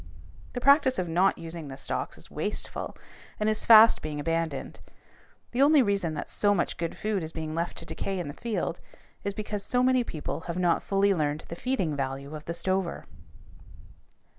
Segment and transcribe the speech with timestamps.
[0.53, 2.97] The practice of not using the stalks is wasteful
[3.39, 4.79] and is fast being abandoned.
[5.51, 8.33] The only reason that so much good food is being left to decay in the
[8.33, 8.79] field
[9.23, 13.05] is because so many people have not fully learned the feeding value of the stover.